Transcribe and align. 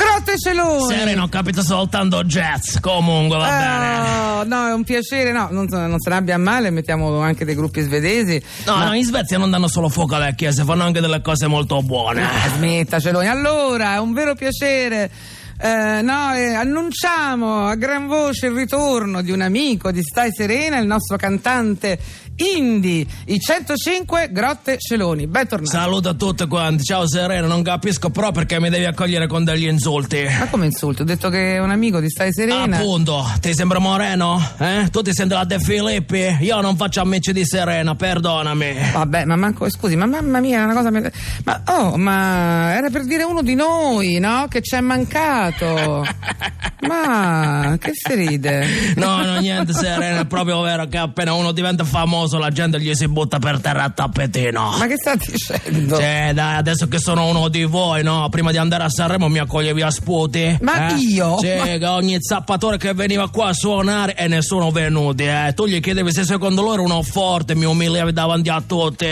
Grotte 0.00 0.38
Celoni! 0.38 0.94
Sereno, 0.94 1.24
ho 1.24 1.28
capito 1.28 1.62
soltanto 1.62 2.24
jazz. 2.24 2.78
Comunque, 2.80 3.36
va 3.36 3.48
bene. 3.48 3.98
Oh, 4.40 4.44
no, 4.44 4.68
è 4.68 4.72
un 4.72 4.82
piacere, 4.82 5.30
no, 5.30 5.48
non, 5.50 5.66
non 5.70 6.00
se 6.00 6.08
ne 6.08 6.16
abbia 6.16 6.38
male, 6.38 6.70
mettiamo 6.70 7.20
anche 7.20 7.44
dei 7.44 7.54
gruppi 7.54 7.82
svedesi. 7.82 8.42
No, 8.64 8.76
no, 8.82 8.94
in 8.94 9.04
Svezia 9.04 9.36
non 9.36 9.50
danno 9.50 9.68
solo 9.68 9.90
fuoco 9.90 10.14
alle 10.14 10.34
chiese, 10.34 10.64
fanno 10.64 10.84
anche 10.84 11.00
delle 11.00 11.20
cose 11.20 11.46
molto 11.46 11.82
buone. 11.82 12.26
Smetta 12.54 12.98
Celoni, 12.98 13.28
allora, 13.28 13.94
è 13.94 13.98
un 13.98 14.14
vero 14.14 14.34
piacere. 14.34 15.10
Eh, 15.62 16.00
no, 16.00 16.34
eh, 16.34 16.54
annunciamo 16.54 17.66
a 17.66 17.74
gran 17.74 18.06
voce 18.06 18.46
il 18.46 18.54
ritorno 18.54 19.20
di 19.20 19.30
un 19.30 19.42
amico 19.42 19.92
di 19.92 20.02
Stai 20.02 20.30
Serena, 20.32 20.78
il 20.78 20.86
nostro 20.86 21.18
cantante 21.18 21.98
indie, 22.40 23.06
i 23.26 23.38
105 23.38 24.30
Grotte 24.32 24.78
Celoni. 24.78 25.26
Bentornato. 25.26 25.70
Saluto 25.70 26.08
a 26.08 26.14
tutti 26.14 26.46
quanti. 26.46 26.84
Ciao 26.84 27.06
Serena, 27.06 27.46
non 27.46 27.62
capisco 27.62 28.10
però 28.10 28.32
perché 28.32 28.58
mi 28.58 28.70
devi 28.70 28.86
accogliere 28.86 29.26
con 29.26 29.44
degli 29.44 29.66
insulti. 29.66 30.24
Ma 30.38 30.46
come 30.48 30.66
insulto? 30.66 31.02
Ho 31.02 31.04
detto 31.04 31.28
che 31.28 31.56
è 31.56 31.58
un 31.58 31.70
amico 31.70 32.00
di 32.00 32.08
Stai 32.08 32.32
Serena. 32.32 32.78
Appunto, 32.78 33.30
ti 33.40 33.54
sembra 33.54 33.78
Moreno? 33.78 34.40
Eh? 34.58 34.88
Tu 34.90 35.02
ti 35.02 35.12
senti 35.12 35.34
la 35.34 35.44
De 35.44 35.58
Filippi? 35.58 36.38
Io 36.40 36.60
non 36.60 36.76
faccio 36.76 37.00
amici 37.00 37.32
di 37.32 37.44
Serena, 37.44 37.94
perdonami. 37.94 38.74
Vabbè, 38.92 39.24
ma 39.26 39.36
manco, 39.36 39.68
scusi, 39.68 39.96
ma 39.96 40.06
mamma 40.06 40.40
mia, 40.40 40.60
è 40.60 40.64
una 40.64 40.74
cosa. 40.74 40.90
Ma 41.44 41.62
oh, 41.66 41.96
ma 41.96 42.74
era 42.74 42.88
per 42.90 43.04
dire 43.04 43.22
uno 43.22 43.42
di 43.42 43.54
noi, 43.54 44.18
no? 44.18 44.46
Che 44.48 44.62
ci 44.62 44.74
è 44.76 44.80
mancato. 44.80 46.06
Ma 46.86 47.76
che 47.78 47.90
si 47.92 48.14
ride? 48.14 48.94
No, 48.96 49.22
no, 49.22 49.38
niente, 49.38 49.74
Serena, 49.74 50.20
è 50.20 50.26
proprio 50.26 50.60
vero 50.62 50.86
che 50.86 50.96
appena 50.96 51.34
uno 51.34 51.52
diventa 51.52 51.84
famoso 51.84 52.29
la 52.38 52.50
gente 52.50 52.80
gli 52.80 52.94
si 52.94 53.08
butta 53.08 53.38
per 53.38 53.60
terra 53.60 53.84
a 53.84 53.90
tappetino. 53.90 54.76
Ma 54.78 54.86
che 54.86 54.96
sta 54.96 55.14
dicendo? 55.14 55.96
Cioè, 55.96 56.32
dai, 56.34 56.56
adesso 56.56 56.88
che 56.88 56.98
sono 56.98 57.28
uno 57.28 57.48
di 57.48 57.64
voi, 57.64 58.02
no? 58.02 58.28
Prima 58.30 58.50
di 58.50 58.58
andare 58.58 58.84
a 58.84 58.88
Sanremo 58.88 59.28
mi 59.28 59.38
accoglievi 59.38 59.82
a 59.82 59.90
sputi. 59.90 60.58
Ma 60.60 60.88
eh? 60.88 60.94
io? 60.96 61.38
Cioè, 61.40 61.78
Ma... 61.78 61.94
ogni 61.94 62.16
zappatore 62.20 62.76
che 62.76 62.94
veniva 62.94 63.28
qua 63.28 63.48
a 63.48 63.52
suonare 63.54 64.14
e 64.14 64.28
nessuno 64.28 64.70
venuti, 64.70 65.24
eh? 65.24 65.52
Tu 65.54 65.66
gli 65.66 65.80
chiedevi 65.80 66.12
se 66.12 66.24
secondo 66.24 66.62
loro 66.62 66.82
uno 66.82 67.02
forte, 67.02 67.54
mi 67.54 67.64
umiliavi 67.64 68.12
davanti 68.12 68.48
a 68.48 68.62
tutti. 68.66 69.06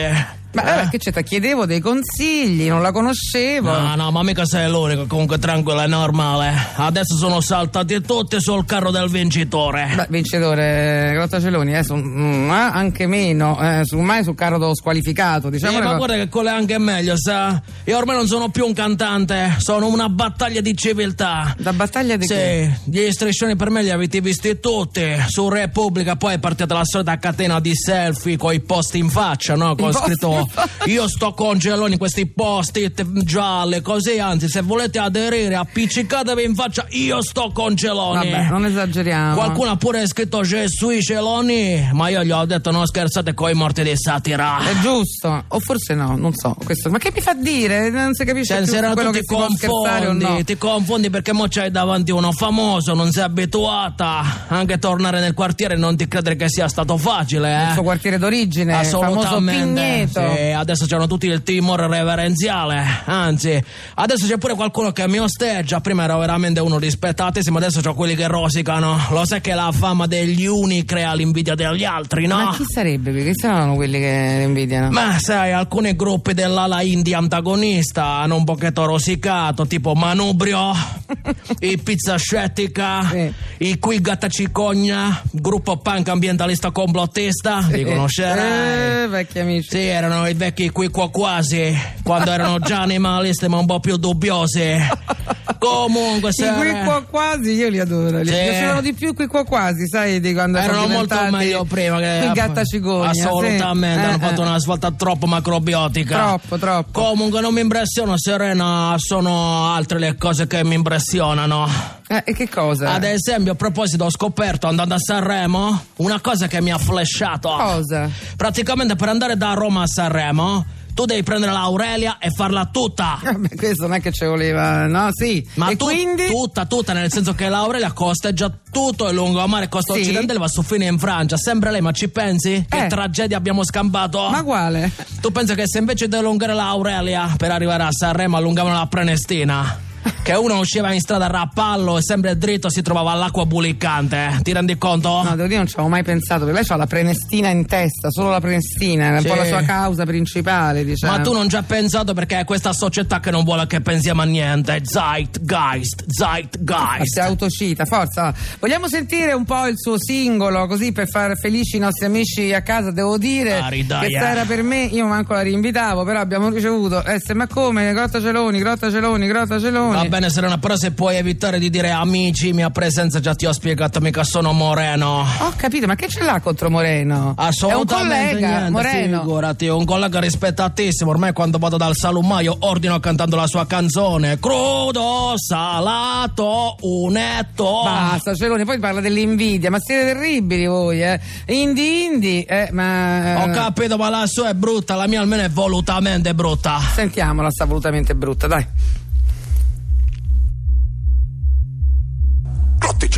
Ma 0.62 0.82
eh? 0.82 0.88
che 0.88 0.98
c'è? 0.98 1.12
Ti 1.12 1.22
chiedevo 1.22 1.66
dei 1.66 1.80
consigli, 1.80 2.68
non 2.68 2.82
la 2.82 2.92
conoscevo. 2.92 3.70
No, 3.70 3.94
no, 3.94 4.10
ma 4.10 4.22
mica 4.22 4.44
sei 4.44 4.68
l'unico, 4.68 5.06
comunque 5.06 5.38
tranquillo, 5.38 5.80
è 5.80 5.86
normale. 5.86 6.52
Adesso 6.76 7.16
sono 7.16 7.40
saltati 7.40 8.00
tutti 8.00 8.40
sul 8.40 8.64
carro 8.64 8.90
del 8.90 9.08
vincitore. 9.08 9.92
Beh, 9.94 10.06
vincitore, 10.08 11.10
Grottaceloni, 11.14 11.76
eh, 11.76 11.84
su, 11.84 11.94
mm, 11.94 12.50
anche 12.50 13.06
meno, 13.06 13.58
eh, 13.60 13.82
su, 13.84 13.98
mai 13.98 14.24
sul 14.24 14.34
carro 14.34 14.74
squalificato, 14.74 15.50
diciamo. 15.50 15.78
Eh, 15.78 15.82
ma 15.82 15.94
guarda 15.94 16.14
che 16.14 16.28
quello 16.28 16.48
è 16.48 16.52
anche 16.52 16.78
meglio, 16.78 17.14
sa? 17.16 17.60
Io 17.84 17.96
ormai 17.96 18.16
non 18.16 18.26
sono 18.26 18.50
più 18.50 18.66
un 18.66 18.72
cantante, 18.72 19.56
sono 19.58 19.86
una 19.86 20.08
battaglia 20.08 20.60
di 20.60 20.76
civiltà. 20.76 21.54
La 21.58 21.72
battaglia 21.72 22.16
di 22.16 22.26
sì, 22.26 22.34
che? 22.34 22.78
gli 22.84 23.10
striscioni 23.10 23.56
per 23.56 23.70
me 23.70 23.82
li 23.82 23.90
avete 23.90 24.20
visti 24.20 24.58
tutti. 24.60 25.04
Su 25.28 25.48
Repubblica 25.48 26.16
poi 26.16 26.34
è 26.34 26.38
partita 26.38 26.74
la 26.74 26.84
solita 26.84 27.16
catena 27.18 27.60
di 27.60 27.74
selfie 27.74 28.36
con 28.36 28.52
i 28.52 28.60
posti 28.60 28.98
in 28.98 29.08
faccia, 29.08 29.54
no? 29.54 29.74
Con 29.74 29.92
scritto 29.92 30.47
io 30.86 31.08
sto 31.08 31.32
con 31.32 31.58
Geloni 31.58 31.96
questi 31.96 32.26
post-it 32.26 33.22
gialle, 33.22 33.82
così 33.82 34.18
anzi, 34.18 34.48
se 34.48 34.62
volete 34.62 34.98
aderire, 34.98 35.56
appiccicatevi 35.56 36.44
in 36.44 36.54
faccia, 36.54 36.86
io 36.90 37.22
sto 37.22 37.50
con 37.52 37.74
Geloni. 37.74 38.30
Vabbè, 38.30 38.48
non 38.48 38.64
esageriamo. 38.64 39.34
Qualcuno 39.34 39.70
ha 39.70 39.76
pure 39.76 40.06
scritto 40.06 40.42
Gesù 40.42 40.90
Celoni, 41.00 41.90
ma 41.92 42.08
io 42.08 42.24
gli 42.24 42.30
ho 42.30 42.44
detto 42.44 42.70
non 42.70 42.86
scherzate 42.86 43.34
con 43.34 43.50
i 43.50 43.54
morti 43.54 43.82
di 43.82 43.92
satira. 43.96 44.58
È 44.60 44.78
giusto, 44.80 45.44
o 45.46 45.60
forse 45.60 45.94
no, 45.94 46.16
non 46.16 46.32
so. 46.34 46.56
Questo. 46.64 46.90
Ma 46.90 46.98
che 46.98 47.12
mi 47.14 47.20
fa 47.20 47.34
dire? 47.34 47.90
Non 47.90 48.14
si 48.14 48.24
capisce 48.24 48.54
cioè, 48.54 48.62
più 48.62 48.72
se 48.72 48.92
quello 48.92 49.10
ti 49.10 49.20
che 49.20 49.24
confondi, 49.24 50.24
no. 50.24 50.44
ti 50.44 50.56
confondi 50.56 51.10
perché 51.10 51.32
mo 51.32 51.46
c'hai 51.48 51.70
davanti 51.70 52.10
uno 52.10 52.32
famoso, 52.32 52.94
non 52.94 53.10
sei 53.10 53.24
abituata. 53.24 54.46
Anche 54.48 54.78
tornare 54.78 55.20
nel 55.20 55.34
quartiere 55.34 55.76
non 55.76 55.96
ti 55.96 56.06
credere 56.08 56.36
che 56.36 56.48
sia 56.48 56.68
stato 56.68 56.96
facile, 56.96 57.54
eh? 57.54 57.66
Il 57.68 57.72
suo 57.74 57.82
quartiere 57.82 58.18
d'origine, 58.18 58.74
Assolutamente. 58.74 59.26
famoso 59.26 59.64
Pigneto. 59.64 60.20
Sì, 60.20 60.27
adesso 60.54 60.86
c'hanno 60.86 61.06
tutti 61.06 61.26
il 61.26 61.42
timore 61.42 61.86
reverenziale. 61.86 62.84
Anzi, 63.04 63.62
adesso 63.94 64.26
c'è 64.26 64.38
pure 64.38 64.54
qualcuno 64.54 64.92
che 64.92 65.06
mi 65.08 65.18
osteggia. 65.18 65.80
Prima 65.80 66.04
ero 66.04 66.18
veramente 66.18 66.60
uno 66.60 66.78
rispettatissimo, 66.78 67.58
adesso 67.58 67.80
c'ho 67.80 67.94
quelli 67.94 68.14
che 68.14 68.26
rosicano. 68.26 68.98
Lo 69.10 69.24
sai 69.24 69.40
che 69.40 69.54
la 69.54 69.70
fama 69.72 70.06
degli 70.06 70.46
uni 70.46 70.84
crea 70.84 71.14
l'invidia 71.14 71.54
degli 71.54 71.84
altri, 71.84 72.26
no? 72.26 72.36
Ma 72.36 72.54
chi 72.54 72.64
sarebbe? 72.66 73.10
Perché 73.10 73.32
saranno 73.34 73.74
quelli 73.74 73.98
che 73.98 74.42
invidiano? 74.44 74.90
Ma 74.90 75.18
sai, 75.18 75.52
alcuni 75.52 75.94
gruppi 75.96 76.34
dell'ala 76.34 76.82
indie 76.82 77.14
antagonista 77.14 78.18
hanno 78.18 78.36
un 78.36 78.44
pochetto 78.44 78.84
rosicato, 78.84 79.66
tipo 79.66 79.94
Manubrio, 79.94 80.72
i 81.60 81.78
Pizza 81.78 82.16
Scettica, 82.16 83.06
Sì. 83.08 83.32
i 83.58 83.78
Qui 83.78 84.00
Gatta 84.00 84.28
Cicogna, 84.28 85.22
gruppo 85.32 85.76
punk 85.78 86.08
ambientalista 86.08 86.70
complottista. 86.70 87.66
Li 87.70 87.84
conoscerai? 87.84 89.04
Eh, 89.04 89.08
vecchi 89.08 89.38
amici. 89.38 89.68
Sì, 89.70 89.78
erano 89.78 90.26
i 90.28 90.34
vecchi 90.34 90.70
qui 90.70 90.88
qua 90.88 91.10
quasi, 91.10 91.74
quando 92.02 92.30
erano 92.30 92.58
già 92.58 92.80
animalisti 92.82 93.48
ma 93.48 93.58
un 93.58 93.66
po' 93.66 93.80
più 93.80 93.96
dubbiosi. 93.96 94.76
Comunque, 95.58 96.30
I 96.30 96.32
se 96.32 96.52
qui 96.52 96.70
qua 96.84 97.02
quasi, 97.08 97.52
io 97.52 97.68
li 97.68 97.78
adoro. 97.80 98.18
Li 98.20 98.26
Sì. 98.26 98.32
piacevano 98.32 98.80
di 98.80 98.92
più 98.94 99.14
qui 99.14 99.26
qua 99.26 99.44
quasi, 99.44 99.86
sai, 99.88 100.20
di 100.20 100.32
quando 100.32 100.58
erano 100.58 100.86
molto 100.86 101.16
meglio 101.30 101.64
prima 101.64 101.98
che 101.98 102.20
Qui 102.24 102.32
gatta 102.32 102.64
cigogna. 102.64 103.12
sì. 103.12 103.20
assolutamente 103.20 104.00
hanno 104.06 104.16
Eh, 104.16 104.18
fatto 104.20 104.42
eh. 104.42 104.46
una 104.46 104.58
svolta 104.58 104.90
troppo 104.92 105.26
macrobiotica 105.26 106.16
Troppo, 106.16 106.58
troppo. 106.58 107.00
comunque 107.00 107.40
non 107.40 107.52
mi 107.54 107.60
impressiona 107.60 108.14
Serena 108.16 108.94
sono 108.98 109.72
altre 109.72 109.98
le 109.98 110.16
cose 110.16 110.46
che 110.46 110.64
mi 110.64 110.74
impressionano 110.74 111.68
Eh, 112.08 112.22
e 112.26 112.32
che 112.34 112.48
cosa? 112.48 112.92
ad 112.92 113.04
esempio 113.04 113.52
a 113.52 113.54
proposito 113.54 114.04
ho 114.04 114.10
scoperto 114.10 114.66
andando 114.66 114.94
a 114.94 114.98
Sanremo 114.98 115.84
una 115.96 116.20
cosa 116.20 116.46
che 116.46 116.60
mi 116.60 116.70
ha 116.70 116.78
flashato 116.78 117.48
Cosa? 117.50 118.08
praticamente 118.36 118.94
per 118.96 119.08
andare 119.08 119.36
da 119.36 119.52
Roma 119.54 119.82
a 119.82 119.86
Sanremo 119.86 120.64
tu 120.98 121.04
devi 121.04 121.22
prendere 121.22 121.52
l'Aurelia 121.52 122.18
e 122.18 122.30
farla 122.30 122.64
tutta 122.72 123.20
Vabbè, 123.22 123.54
questo 123.54 123.86
non 123.86 123.94
è 123.94 124.00
che 124.00 124.10
ci 124.10 124.24
voleva, 124.24 124.86
no? 124.88 125.10
Sì. 125.12 125.46
ma 125.54 125.68
tu- 125.76 125.84
quindi? 125.84 126.26
tutta, 126.26 126.66
tutta, 126.66 126.92
nel 126.92 127.12
senso 127.12 127.34
che 127.36 127.48
l'Aurelia 127.48 127.92
costeggia 127.92 128.52
tutto 128.72 129.06
il 129.06 129.14
lungomare 129.14 129.68
costa 129.68 129.92
Sì. 129.94 130.00
occidentale 130.00 130.40
va 130.40 130.48
su 130.48 130.62
fine 130.62 130.86
in 130.86 130.98
Francia. 130.98 131.36
Sempre 131.36 131.70
lei, 131.70 131.82
ma 131.82 131.92
ci 131.92 132.08
pensi? 132.08 132.66
Che 132.68 132.84
Eh. 132.86 132.88
tragedia 132.88 133.36
abbiamo 133.36 133.62
scampato? 133.64 134.28
Ma 134.28 134.42
quale? 134.42 134.90
Tu 135.20 135.30
pensi 135.30 135.54
che 135.54 135.68
se 135.68 135.78
invece 135.78 136.08
di 136.08 136.16
allungare 136.16 136.52
l'Aurelia 136.54 137.32
per 137.36 137.52
arrivare 137.52 137.84
a 137.84 137.92
Sanremo 137.92 138.36
allungavano 138.36 138.74
la 138.74 138.86
Prenestina? 138.86 139.78
Che 140.28 140.34
uno 140.34 140.58
usciva 140.58 140.92
in 140.92 141.00
strada 141.00 141.24
a 141.24 141.28
rappallo 141.28 141.96
e 141.96 142.02
sempre 142.02 142.36
dritto 142.36 142.68
si 142.68 142.82
trovava 142.82 143.12
all'acqua 143.12 143.46
bulicante. 143.46 144.38
Ti 144.42 144.52
rendi 144.52 144.76
conto? 144.76 145.22
No, 145.22 145.30
devo 145.34 145.44
dire, 145.44 145.56
non 145.56 145.66
ci 145.66 145.72
avevo 145.72 145.88
mai 145.88 146.02
pensato, 146.02 146.44
perché 146.44 146.60
lei 146.60 146.68
ha 146.68 146.76
la 146.76 146.86
prenestina 146.86 147.48
in 147.48 147.64
testa, 147.64 148.10
solo 148.10 148.28
la 148.28 148.38
prenestina, 148.38 149.06
è 149.06 149.10
un 149.12 149.20
Sì. 149.22 149.26
po' 149.28 149.34
la 149.36 149.46
sua 149.46 149.62
causa 149.62 150.04
principale, 150.04 150.84
diciamo. 150.84 151.16
Ma 151.16 151.22
tu 151.22 151.32
non 151.32 151.48
ci 151.48 151.56
hai 151.56 151.62
pensato 151.62 152.12
perché 152.12 152.40
è 152.40 152.44
questa 152.44 152.74
società 152.74 153.20
che 153.20 153.30
non 153.30 153.42
vuole 153.42 153.66
che 153.66 153.80
pensiamo 153.80 154.20
a 154.20 154.26
niente. 154.26 154.82
Zeitgeist, 154.84 156.04
Zeitgeist. 156.08 157.04
si 157.04 157.20
autocita, 157.20 157.86
forza. 157.86 158.34
Vogliamo 158.58 158.86
sentire 158.86 159.32
un 159.32 159.46
po' 159.46 159.66
il 159.66 159.78
suo 159.78 159.96
singolo, 159.98 160.66
così 160.66 160.92
per 160.92 161.08
far 161.08 161.38
felici 161.38 161.76
i 161.76 161.80
nostri 161.80 162.04
amici 162.04 162.52
a 162.52 162.60
casa, 162.60 162.90
devo 162.90 163.16
dire 163.16 163.60
Ah, 163.60 163.68
ridaia. 163.68 164.06
che 164.06 164.14
sta 164.14 164.28
era 164.32 164.44
per 164.44 164.62
me, 164.62 164.82
io 164.84 165.06
manco 165.06 165.32
la 165.32 165.40
rinvitavo, 165.40 166.04
però 166.04 166.20
abbiamo 166.20 166.50
ricevuto, 166.50 167.02
eh, 167.02 167.18
ma 167.32 167.46
come? 167.46 167.94
Grotta 167.94 168.20
Celoni, 168.20 168.58
Grotta 168.58 168.90
Celoni, 168.90 169.26
Grotta 169.26 169.58
Celoni. 169.58 169.94
Va 169.94 170.16
bene 170.18 170.30
Serena, 170.30 170.58
però 170.58 170.76
se 170.76 170.90
puoi 170.90 171.16
evitare 171.16 171.60
di 171.60 171.70
dire 171.70 171.90
amici, 171.90 172.52
mia 172.52 172.70
presenza 172.70 173.20
già 173.20 173.34
ti 173.34 173.46
ho 173.46 173.52
spiegato, 173.52 174.00
mica 174.00 174.24
sono 174.24 174.52
Moreno. 174.52 175.24
Ho 175.40 175.52
capito, 175.56 175.86
ma 175.86 175.94
che 175.94 176.08
ce 176.08 176.24
l'ha 176.24 176.40
contro 176.40 176.68
Moreno? 176.68 177.34
Assolutamente 177.36 177.94
È 177.94 178.32
un 178.32 178.32
collega, 178.32 178.48
niente, 178.48 178.70
Moreno. 178.70 179.20
figurati, 179.20 179.66
un 179.68 179.84
collega 179.84 180.18
rispettatissimo. 180.18 181.10
Ormai 181.10 181.32
quando 181.32 181.58
vado 181.58 181.76
dal 181.76 181.94
salumaio 181.94 182.56
ordino 182.60 182.98
cantando 182.98 183.36
la 183.36 183.46
sua 183.46 183.66
canzone. 183.66 184.40
Crudo, 184.40 185.34
salato, 185.36 186.76
unetto. 186.80 187.82
Basta, 187.84 188.34
Celoni, 188.34 188.64
poi 188.64 188.80
parla 188.80 189.00
dell'invidia, 189.00 189.70
ma 189.70 189.78
siete 189.78 190.14
terribili 190.14 190.66
voi, 190.66 191.00
eh. 191.00 191.20
Indi, 191.46 192.04
indi, 192.04 192.42
eh, 192.42 192.70
ma... 192.72 193.44
Ho 193.44 193.50
capito, 193.50 193.96
ma 193.96 194.08
la 194.08 194.26
sua 194.26 194.48
è 194.48 194.54
brutta, 194.54 194.96
la 194.96 195.06
mia 195.06 195.20
almeno 195.20 195.42
è 195.42 195.50
volutamente 195.50 196.34
brutta. 196.34 196.80
Sentiamola, 196.94 197.50
sta 197.50 197.66
volutamente 197.66 198.16
brutta, 198.16 198.48
dai. 198.48 198.66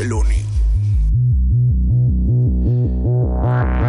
Grotticelloni. 0.01 0.49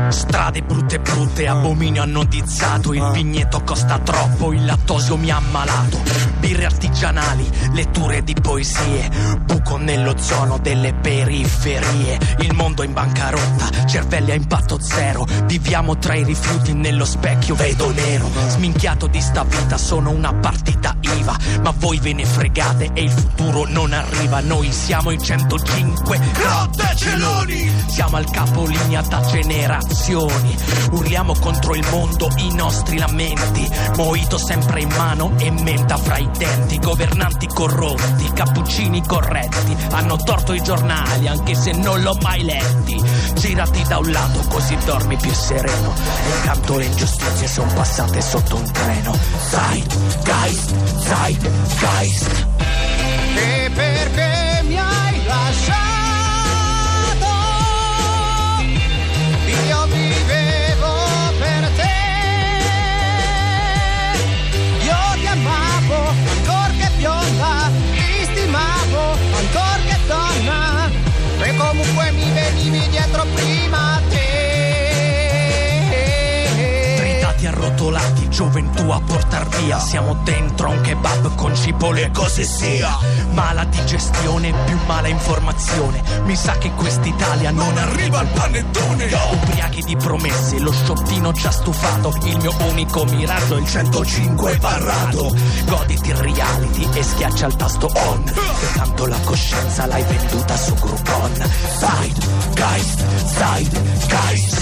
Strade 0.10 0.62
brutte 0.62 1.00
brutte, 1.00 1.48
abominio 1.48 2.02
annodizzato 2.02 2.94
Il 2.94 3.12
vigneto 3.14 3.62
costa 3.64 4.00
troppo, 4.00 4.52
il 4.52 4.66
lattosio 4.66 5.16
mi 5.16 5.32
ha 5.32 5.38
ammalato. 5.38 6.00
Birre 6.40 6.66
artigianali, 6.66 7.50
letture 7.74 8.24
di 8.24 8.34
poesie, 8.34 9.10
buco 9.46 9.78
nell'ozono 9.78 10.58
delle 10.58 10.94
periferie, 10.94 12.18
il 12.40 12.54
mondo 12.56 12.84
in 12.84 12.94
bancarotta, 12.94 13.86
cervelli 13.86 14.32
a 14.32 14.34
impatto 14.34 14.82
zero, 14.82 15.26
viviamo 15.46 15.98
tra 15.98 16.16
i 16.16 16.24
rifiuti 16.24 16.74
nello 16.74 17.06
specchio, 17.06 17.54
vedo 17.56 17.92
nero, 17.92 18.28
sminchiato 18.48 19.06
di 19.08 19.22
sta 19.22 19.44
vita, 19.44 19.78
sono 19.78 20.10
una 20.10 20.34
partita 20.34 20.96
IVA, 21.00 21.38
ma 21.62 21.74
voi 21.78 22.00
ve 22.00 22.14
ne 22.14 22.26
fregate 22.26 22.90
e 22.94 23.04
il 23.04 23.12
futuro 23.12 23.66
non 23.68 23.94
arriva, 23.94 24.40
noi 24.42 24.72
siamo 24.72 25.12
i 25.12 25.22
105 25.22 26.20
Grotte 26.34 26.96
Celoni, 26.96 27.72
siamo 27.88 28.18
al 28.18 28.30
capolinea 28.30 29.02
da 29.02 29.22
generazioni, 29.22 30.58
urliamo 30.92 31.36
contro 31.40 31.76
il 31.76 31.86
mondo 31.90 32.30
i 32.38 32.54
nostri 32.56 32.98
lamenti, 32.98 33.68
moito 33.96 34.38
sempre 34.38 34.82
in 34.82 34.90
mano 34.98 35.34
e 35.38 35.52
menta 35.52 35.98
fra 35.98 36.18
i 36.18 36.30
denti, 36.38 36.80
governanti 36.80 37.48
corrotti, 37.48 38.32
cappuccini 38.34 39.06
corretti, 39.06 39.76
hanno 39.92 40.18
torto 40.18 40.54
i 40.54 40.64
giornali 40.64 41.28
anche 41.28 41.54
se 41.56 41.72
non 41.74 42.02
l'ho 42.02 42.18
mai 42.22 42.44
letti, 42.44 43.02
girati 43.36 43.84
da 43.88 44.00
un 44.00 44.12
lato 44.12 44.40
così 44.50 44.76
dormi 44.86 45.18
più 45.18 45.32
sereno, 45.32 45.94
e 45.94 46.38
intanto 46.38 46.78
le 46.78 46.86
ingiustizie 46.86 47.48
sono 47.48 47.72
passate 47.74 48.22
sotto 48.22 48.56
un 48.56 48.72
treno, 48.72 49.16
Zeitgeist, 49.50 50.74
Zeitgeist. 51.00 51.51
E 53.36 53.72
perché 53.74 54.31
Arrotolati, 77.92 78.30
gioventù 78.30 78.90
a 78.90 79.02
portar 79.02 79.48
via. 79.48 79.80
Siamo 79.80 80.14
dentro 80.24 80.70
un 80.70 80.82
kebab 80.82 81.36
con 81.36 81.56
cipolle 81.56 82.06
e 82.06 82.12
cose 82.12 82.44
sia. 82.44 82.98
Mala 83.32 83.66
digestione, 83.66 84.54
più 84.66 84.78
mala 84.86 85.08
informazione. 85.08 86.02
Mi 86.24 86.36
sa 86.36 86.54
che 86.54 86.72
quest'Italia 86.72 87.52
non 87.52 87.78
arriva 87.78 88.20
al 88.20 88.28
panettone. 88.28 89.10
Ubriachi 89.32 89.84
di 89.84 89.96
promesse, 89.98 90.60
lo 90.60 90.72
sciottino 90.72 91.32
già 91.34 91.52
stufato. 91.52 92.14
Il 92.24 92.38
mio 92.38 92.54
unico 92.70 93.04
miraggio 93.06 93.58
è 93.58 93.60
il 93.60 93.68
105 93.68 94.58
barrato. 94.58 95.36
Goditi 95.66 96.10
il 96.10 96.16
reality 96.16 96.88
e 96.94 97.04
schiaccia 97.04 97.48
il 97.48 97.56
tasto 97.56 97.90
on. 97.94 98.24
Che 98.24 98.72
tanto 98.74 99.06
la 99.06 99.20
coscienza 99.24 99.86
l'hai 99.86 100.04
venduta 100.04 100.56
su 100.56 100.74
Groupon. 100.76 101.52
Zeitgeist, 101.78 103.26
Zeitgeist. 103.26 103.82
E 103.82 104.30
perché 104.32 104.61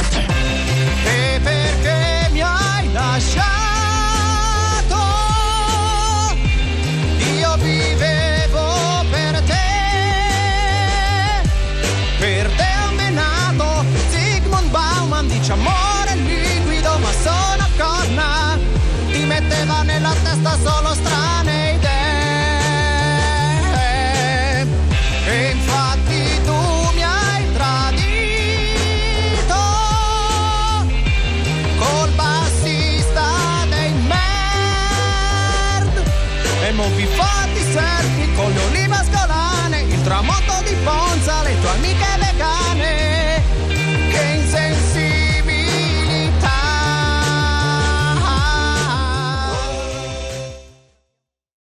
esto. 41.50 41.70
A 41.70 41.78
mí 41.78 41.94
que 41.94 42.29